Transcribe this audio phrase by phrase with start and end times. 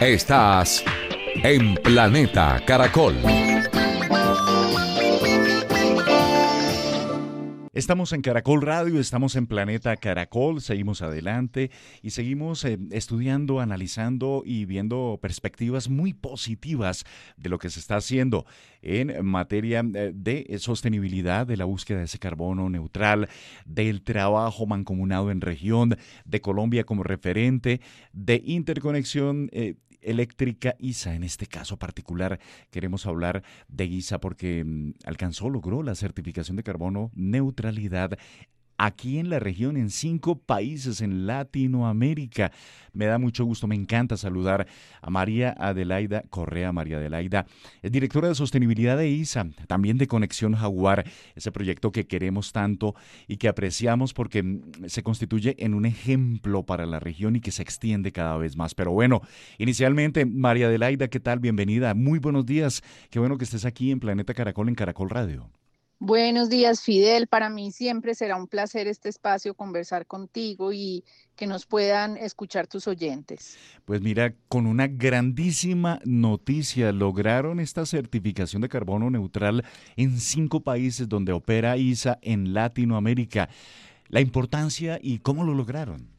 [0.00, 0.84] Estás
[1.42, 3.14] en Planeta Caracol.
[7.74, 14.44] Estamos en Caracol Radio, estamos en Planeta Caracol, seguimos adelante y seguimos eh, estudiando, analizando
[14.46, 17.04] y viendo perspectivas muy positivas
[17.36, 18.46] de lo que se está haciendo
[18.80, 23.28] en materia eh, de sostenibilidad, de la búsqueda de ese carbono neutral,
[23.66, 27.80] del trabajo mancomunado en región, de Colombia como referente,
[28.12, 31.14] de interconexión eh, eléctrica ISA.
[31.14, 32.38] En este caso particular
[32.70, 38.18] queremos hablar de ISA porque mm, alcanzó, logró la certificación de carbono neutralidad
[38.78, 42.52] aquí en la región, en cinco países en Latinoamérica.
[42.92, 44.66] Me da mucho gusto, me encanta saludar
[45.02, 46.72] a María Adelaida Correa.
[46.72, 47.46] María Adelaida
[47.82, 52.94] es directora de sostenibilidad de ISA, también de Conexión Jaguar, ese proyecto que queremos tanto
[53.26, 57.50] y que apreciamos porque mm, se constituye en un ejemplo para la región y que
[57.50, 58.74] se extiende cada vez más.
[58.74, 59.22] Pero bueno,
[59.58, 61.40] inicialmente, María Adelaida, ¿qué tal?
[61.40, 61.94] Bienvenida.
[61.94, 62.82] Muy buenos días.
[63.10, 65.50] Qué bueno que estés aquí en Planeta Caracol, en Caracol Radio.
[66.00, 67.28] Buenos días, Fidel.
[67.28, 71.04] Para mí siempre será un placer este espacio conversar contigo y
[71.36, 73.56] que nos puedan escuchar tus oyentes.
[73.84, 79.64] Pues mira, con una grandísima noticia, lograron esta certificación de carbono neutral
[79.96, 83.48] en cinco países donde opera ISA en Latinoamérica.
[84.08, 86.13] La importancia y cómo lo lograron.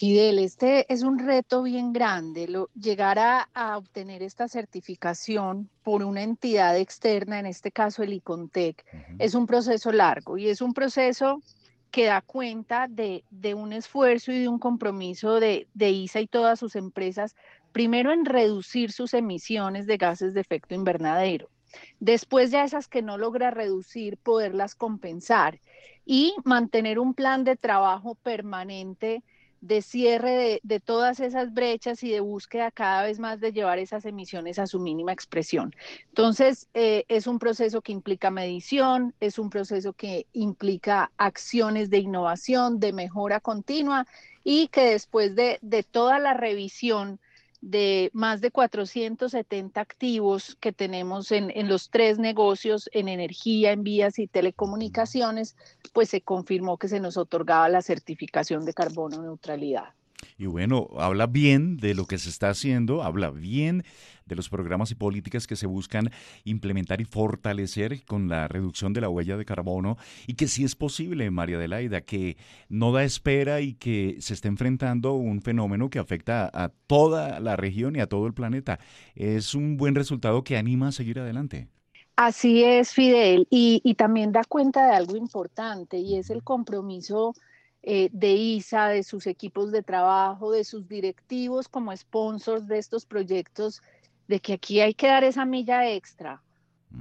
[0.00, 2.48] Fidel, este es un reto bien grande.
[2.74, 8.82] llegar a, obtener esta certificación por una entidad externa, en este caso el ICONTEC,
[9.18, 11.42] es un proceso largo y es un proceso
[11.90, 13.24] que da cuenta de,
[13.54, 17.36] un esfuerzo y de un compromiso de, de ISA y todas sus empresas,
[17.70, 21.50] primero en reducir sus emisiones de gases de efecto invernadero.
[21.98, 25.60] Después ya esas que no logra reducir, poderlas compensar
[26.06, 29.22] y mantener un plan de trabajo permanente
[29.60, 34.04] de cierre de, todas esas brechas y de búsqueda cada vez más de llevar esas
[34.06, 35.74] emisiones a su mínima expresión.
[36.08, 41.98] Entonces, eh, es un proceso que implica medición, es un proceso que implica acciones de
[41.98, 44.06] innovación, de mejora continua
[44.44, 47.20] y que después de, de toda la revisión,
[47.60, 53.82] de más de 470 activos que tenemos en, en, los tres negocios, en energía, en
[53.82, 55.56] vías y telecomunicaciones,
[55.92, 59.94] pues se confirmó que se nos otorgaba la certificación de carbono neutralidad.
[60.38, 63.84] Y bueno, habla bien de lo que se está haciendo, habla bien
[64.26, 66.10] de los programas y políticas que se buscan
[66.44, 70.76] implementar y fortalecer con la reducción de la huella de carbono y que sí es
[70.76, 72.36] posible, María Adelaida, que
[72.68, 77.56] no da espera y que se está enfrentando un fenómeno que afecta a toda la
[77.56, 78.78] región y a todo el planeta.
[79.14, 81.68] Es un buen resultado que anima a seguir adelante.
[82.16, 87.34] Así es, Fidel, y, y también da cuenta de algo importante y es el compromiso
[87.82, 93.06] eh, de ISA, de sus equipos de trabajo, de sus directivos como sponsors de estos
[93.06, 93.82] proyectos,
[94.28, 96.42] de que aquí hay que dar esa milla extra.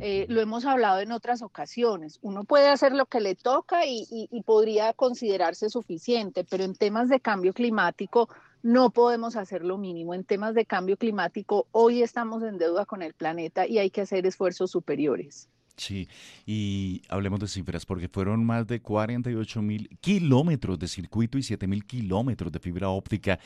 [0.00, 2.18] Eh, lo hemos hablado en otras ocasiones.
[2.22, 7.08] Uno puede hacer lo que le toca y, y, podría considerarse suficiente, pero en temas
[7.08, 8.28] de cambio climático
[8.62, 10.14] no podemos hacer lo mínimo.
[10.14, 14.02] En temas de cambio climático, hoy estamos en deuda con el planeta y hay que
[14.02, 15.48] hacer esfuerzos superiores.
[15.78, 16.08] Sí,
[16.44, 21.68] y hablemos de cifras, porque fueron más de 48 mil kilómetros de circuito y 7
[21.68, 23.38] mil kilómetros de fibra óptica,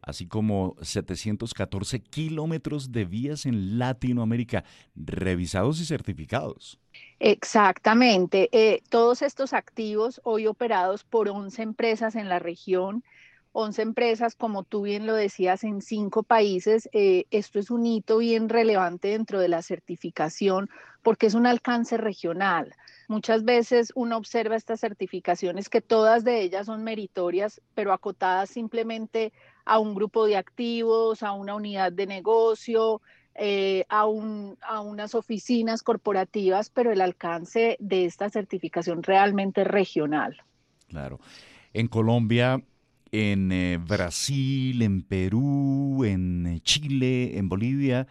[0.00, 4.62] así como 714 kilómetros de vías en Latinoamérica,
[4.94, 6.78] revisados y certificados.
[7.18, 13.02] Exactamente, eh, todos estos activos hoy operados por 11 empresas en la región,
[13.52, 16.88] 11 empresas, como tú bien lo decías, en cinco países.
[16.92, 20.70] Eh, esto es un hito bien relevante dentro de la certificación
[21.02, 22.74] porque es un alcance regional.
[23.08, 29.32] Muchas veces uno observa estas certificaciones que todas de ellas son meritorias, pero acotadas simplemente
[29.64, 33.02] a un grupo de activos, a una unidad de negocio,
[33.34, 40.36] eh, a, a unas oficinas corporativas, pero el alcance de esta certificación realmente es regional.
[40.88, 41.20] Claro.
[41.72, 42.62] En Colombia
[43.12, 48.08] en eh, Brasil, en Perú, en eh, Chile, en Bolivia,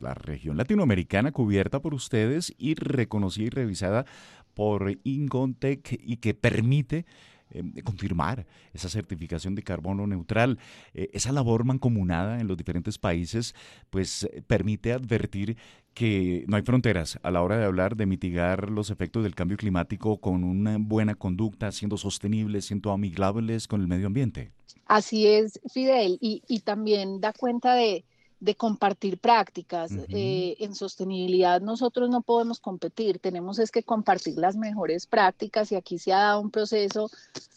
[0.00, 4.04] la región latinoamericana cubierta por ustedes y reconocida y revisada
[4.52, 7.06] por Incontec y que permite
[7.50, 10.58] em, confirmar esa certificación de carbono neutral.
[10.92, 13.54] Eh, esa labor mancomunada en los diferentes países
[13.90, 15.56] pues permite advertir
[15.94, 19.56] que no hay fronteras a la hora de hablar de mitigar los efectos del cambio
[19.56, 24.52] climático con una buena conducta, siendo sostenibles, siendo amigables con el medio ambiente.
[24.86, 28.04] Así es, Fidel, y, y también da cuenta de,
[28.42, 29.92] de compartir prácticas.
[30.08, 35.76] Eh, en sostenibilidad nosotros no podemos competir, tenemos es que compartir las mejores prácticas y
[35.76, 37.08] aquí se ha dado un proceso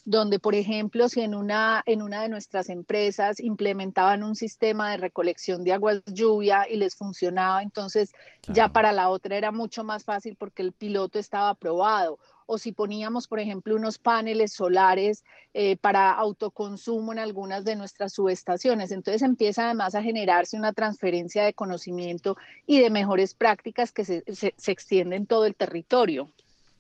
[0.06, 4.98] donde, por ejemplo, si en una, en una de nuestras empresas implementaban un sistema de
[4.98, 8.12] recolección de aguas lluvia y les funcionaba, entonces
[8.48, 12.72] ya para la otra era mucho más fácil porque el piloto estaba aprobado o si
[12.72, 18.92] poníamos, por ejemplo, unos paneles solares eh, para autoconsumo en algunas de nuestras subestaciones.
[18.92, 22.38] Entonces empieza además a generarse una transferencia de conocimiento
[22.68, 26.30] y de mejores prácticas que se, se, extienden todo el territorio.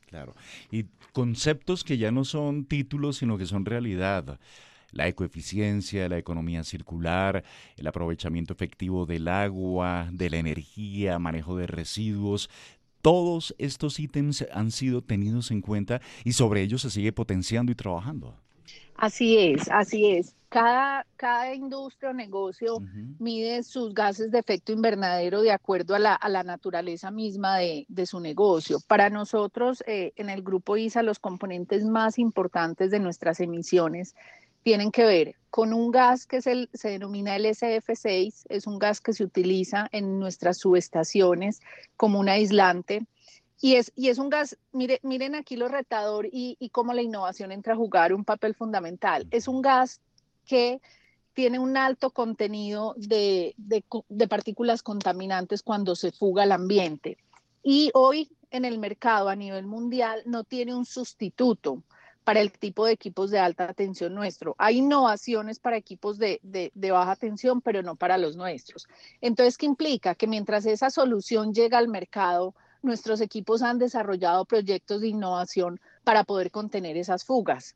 [0.07, 0.35] Claro.
[0.71, 4.39] Y conceptos que ya no son títulos, sino que son realidad
[4.95, 7.43] la ecoeficiencia, la economía circular,
[7.75, 12.49] el aprovechamiento efectivo del agua, de la energía, manejo de residuos,
[13.05, 17.75] todos estos ítems han sido tenidos en cuenta y sobre ellos se sigue potenciando y
[17.75, 18.35] trabajando.
[18.95, 20.35] Así es, así es.
[20.49, 22.79] Cada, cada industria o negocio
[23.19, 27.85] mide sus gases de efecto invernadero de acuerdo a la, a la naturaleza misma de,
[27.89, 28.79] de, su negocio.
[28.87, 34.15] Para nosotros, eh, en el grupo ISA, los componentes más importantes de nuestras emisiones
[34.65, 39.13] tienen que ver con un gas que se denomina el SF6, es un gas que
[39.13, 41.61] se utiliza en nuestras subestaciones
[41.95, 43.05] como un aislante.
[43.61, 47.73] Y es, un gas, mire, miren aquí lo retador y, y cómo la innovación entra
[47.73, 49.27] a jugar un papel fundamental.
[49.29, 50.01] Es un gas
[50.47, 50.81] que
[51.35, 53.53] tiene un alto contenido de,
[54.27, 57.17] partículas contaminantes cuando se fuga al ambiente.
[57.61, 61.83] Y hoy en el mercado a nivel mundial no tiene un sustituto
[62.25, 64.55] para el tipo de equipos de alta tensión nuestro.
[64.57, 66.41] Hay innovaciones para equipos de,
[66.73, 68.87] baja tensión, pero no para los nuestros.
[69.21, 70.15] Entonces, ¿qué implica?
[70.15, 76.23] Que mientras esa solución llega al mercado, nuestros equipos han desarrollado proyectos de innovación para
[76.23, 77.75] poder contener esas fugas.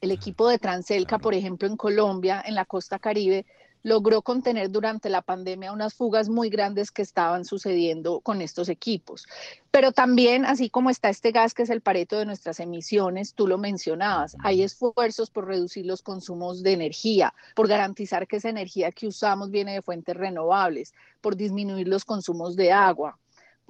[0.00, 3.44] El equipo de Transelca, por ejemplo, en Colombia, en la costa caribe,
[3.82, 9.26] logró contener durante la pandemia unas fugas muy grandes que estaban sucediendo con estos equipos.
[9.70, 13.46] Pero también, así como está este gas que es el pareto de nuestras emisiones, tú
[13.46, 18.92] lo mencionabas, hay esfuerzos por reducir los consumos de energía, por garantizar que esa energía
[18.92, 23.18] que usamos viene de fuentes renovables, por disminuir los consumos de agua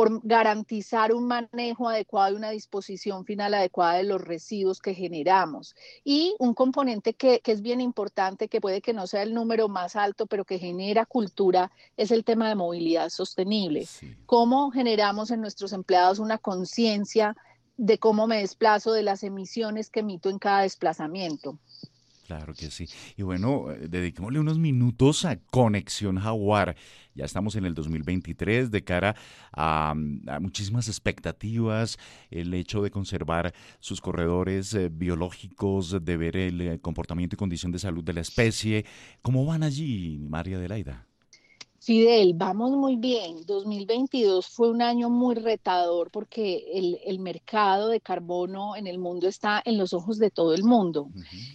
[0.00, 5.74] por garantizar un manejo adecuado y una disposición final adecuada de los residuos que generamos.
[6.04, 9.96] Y un componente que, es bien importante, que puede que no sea el número más
[9.96, 13.86] alto, pero que genera cultura, es el tema de movilidad sostenible.
[14.24, 17.36] ¿Cómo generamos en nuestros empleados una conciencia
[17.76, 21.58] de cómo me desplazo, de las emisiones que emito en cada desplazamiento?
[22.30, 22.86] Claro que sí.
[23.16, 26.76] Y bueno, eh, dediquémosle unos minutos a Conexión Jaguar.
[27.12, 29.16] Ya estamos en el 2023 de cara
[29.52, 29.94] a,
[30.40, 31.98] muchísimas expectativas,
[32.30, 37.72] el hecho de conservar sus corredores eh, biológicos, de ver el eh, comportamiento y condición
[37.72, 38.86] de salud de la especie.
[39.22, 41.09] ¿Cómo van allí, María Adelaida?
[41.82, 43.46] Fidel, vamos muy bien.
[43.46, 49.62] 2022 fue un año muy retador porque el, mercado de carbono en el mundo está
[49.64, 51.08] en los ojos de todo el mundo.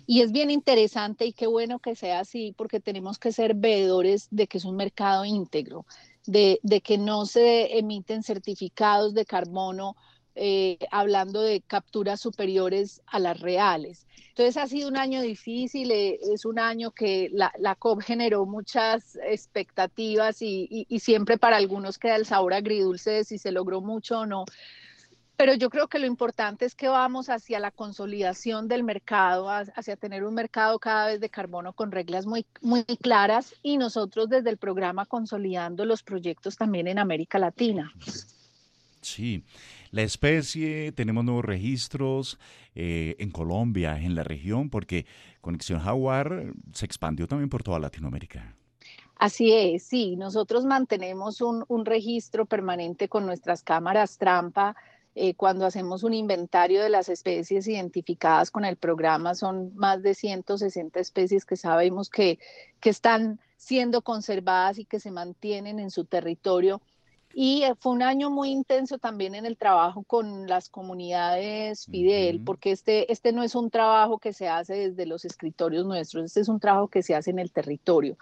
[0.07, 4.27] Y es bien interesante y qué bueno que sea así porque tenemos que ser veedores
[4.31, 5.86] de que es un mercado íntegro,
[6.25, 9.96] de, de que no se emiten certificados de carbono
[10.36, 14.06] eh, hablando de capturas superiores a las reales.
[14.38, 19.18] Entonces ha sido un año difícil, eh, es un año que la, COP generó muchas
[19.24, 24.25] expectativas y, siempre para algunos queda el sabor agridulce de si se logró mucho o
[24.25, 24.44] no.
[25.38, 29.96] Pero yo creo que lo importante es que vamos hacia la consolidación del mercado, hacia
[29.96, 34.50] tener un mercado cada vez de carbono con reglas muy, muy claras y nosotros desde
[34.50, 37.94] el programa consolidando los proyectos también en América Latina.
[39.06, 39.44] Sí,
[39.96, 42.38] la especie, tenemos nuevos registros
[42.75, 45.06] eh, en Colombia, en la región, porque
[45.40, 48.58] Conexión Jaguar se expandió también por toda Latinoamérica.
[49.16, 54.75] Así es, sí, nosotros mantenemos un, registro permanente con nuestras cámaras trampa.
[55.16, 60.14] Eh, cuando hacemos un inventario de las especies identificadas con el programa, son más de
[60.14, 62.38] 160 especies que sabemos que,
[62.82, 66.82] que están siendo conservadas y que se mantienen en su territorio
[67.38, 72.39] y eh, fue un año muy intenso también en el trabajo con las comunidades Fidel,
[72.39, 76.39] porque este, este no es un trabajo que se hace desde los escritorios nuestros, este
[76.39, 78.18] es un trabajo que se hace en el territorio.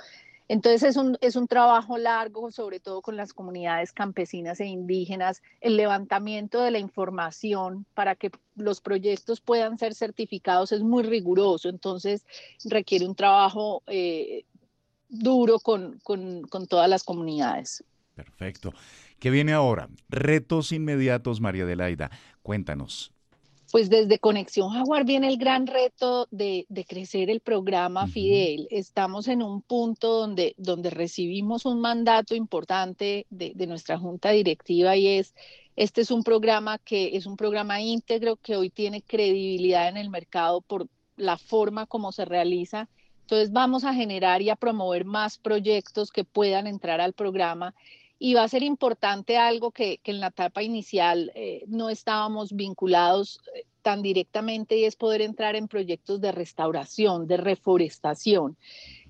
[0.48, 5.44] Entonces es un, es un trabajo largo, sobre todo con las comunidades campesinas e indígenas,
[5.62, 11.70] el levantamiento de la información para que los proyectos puedan ser certificados es muy riguroso,
[11.70, 12.26] entonces
[12.66, 14.46] requiere un trabajo eh,
[15.08, 17.84] duro con, con, con todas las comunidades.
[18.16, 18.74] Perfecto.
[19.20, 19.90] ¿Qué viene ahora?
[20.10, 22.12] Retos inmediatos, María Adelaida.
[22.42, 23.14] Cuéntanos
[23.74, 28.68] pues desde Conexión Jaguar viene el gran reto de, crecer el programa Fidel.
[28.70, 34.96] Estamos en un punto donde, donde recibimos un mandato importante de, de, nuestra junta directiva
[34.96, 35.34] y es,
[35.76, 40.12] este es un programa que es un programa íntegro que hoy tiene credibilidad en el
[40.12, 42.90] mercado por la forma como se realiza.
[43.22, 47.74] Entonces vamos a generar y a promover más proyectos que puedan entrar al programa
[48.26, 53.42] y va a ser importante algo que, en la etapa inicial eh, no estábamos vinculados
[53.54, 58.56] eh, tan directamente y es poder entrar en proyectos de restauración, de reforestación.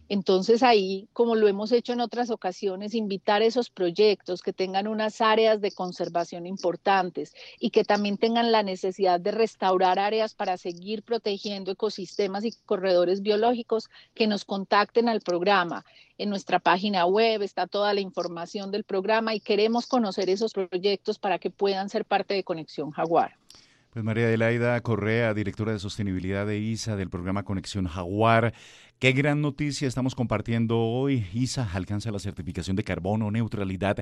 [0.10, 5.22] Entonces ahí, como lo hemos hecho en otras ocasiones, invitar esos proyectos que tengan unas
[5.22, 11.04] áreas de conservación importantes y que también tengan la necesidad de restaurar áreas para seguir
[11.04, 15.86] protegiendo ecosistemas y corredores biológicos, que nos contacten al programa.
[16.18, 21.18] En nuestra página web está toda la información del programa y queremos conocer esos proyectos
[21.20, 23.38] para que puedan ser parte de Conexión Jaguar.
[23.94, 28.56] Pues María Adelaida Correa, directora de sostenibilidad de ISA del programa Conexión Jaguar.
[29.04, 31.28] Qué gran noticia estamos compartiendo hoy.
[31.34, 33.98] ISA alcanza la certificación de carbono neutralidad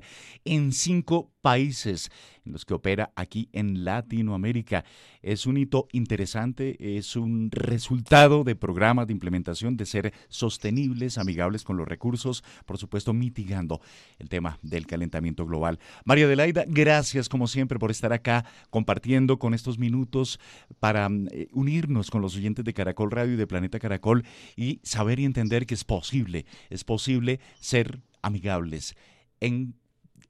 [0.46, 2.12] en cinco países
[2.46, 4.86] en los que opera aquí en Latinoamérica.
[5.22, 11.63] Es un hito interesante, es un resultado de programas de implementación de ser sostenibles, amigables
[11.63, 13.81] con los recursos, por supuesto mitigando
[14.20, 15.79] el tema del calentamiento global.
[16.05, 20.39] María Adelaida, gracias como siempre por estar acá compartiendo con estos minutos
[20.79, 24.24] para eh, unirnos con los oyentes de Caracol Radio y de Planeta Caracol
[24.55, 28.95] y saber y entender que es posible, es posible ser amigables
[29.39, 29.75] en,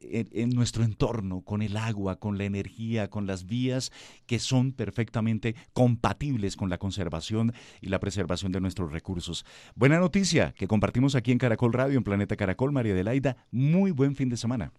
[0.01, 3.91] en, nuestro entorno, con el agua, con la energía, con las vías
[4.25, 9.45] que son perfectamente compatibles con la conservación y la preservación de nuestros recursos.
[9.75, 13.37] Buena noticia que compartimos aquí en Caracol Radio, en Planeta Caracol, María Adelaida.
[13.51, 14.71] Muy buen fin de semana.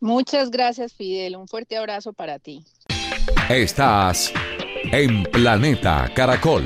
[0.00, 1.36] Muchas gracias, Fidel.
[1.36, 2.64] Un fuerte abrazo para ti.
[3.48, 4.32] Estás
[4.92, 6.64] en Planeta Caracol.